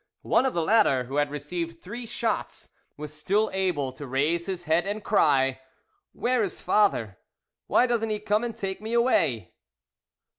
One 0.23 0.47
of 0.47 0.55
the 0.55 0.63
latter, 0.63 1.03
who 1.03 1.17
had 1.17 1.29
received 1.29 1.79
three 1.79 2.07
shots 2.07 2.71
was 2.97 3.13
still 3.13 3.51
able 3.53 3.91
to 3.93 4.07
raise 4.07 4.47
his 4.47 4.63
head 4.63 4.87
and 4.87 5.03
cry, 5.03 5.61
"Where 6.11 6.41
is 6.41 6.59
father? 6.59 7.19
Why 7.67 7.85
doesn't 7.85 8.09
he 8.09 8.17
come 8.17 8.43
and 8.43 8.55
take 8.55 8.81
me 8.81 8.93
away." 8.93 9.53